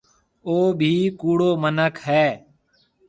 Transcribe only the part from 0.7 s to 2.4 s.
ڀِي ڪُوڙو مِنک هيَ۔